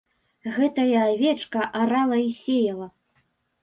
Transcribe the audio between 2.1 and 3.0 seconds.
і сеяла.